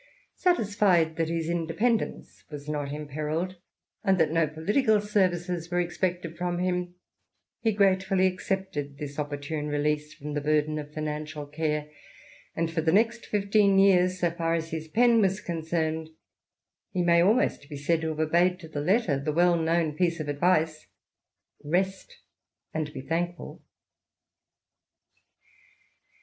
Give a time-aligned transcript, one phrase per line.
[0.33, 3.57] Satisfied that his independence as not imperilled,
[4.03, 6.95] and that no political services were xpected from him,
[7.59, 11.87] he gratefully accepted this opportune release from the burden of financial care,
[12.55, 16.09] and for the next fifteen years, so far as his pen was concerned,
[16.89, 20.19] he may (/almost be said to have obeyed to the letter the well known piece
[20.19, 20.87] of advice
[21.63, 22.21] —"rest
[22.73, 23.61] and be thankful."